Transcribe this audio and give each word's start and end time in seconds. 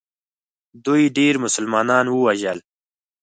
دوی 0.85 1.03
ډېر 1.17 1.33
مسلمانان 1.45 2.05
ووژل. 2.09 2.59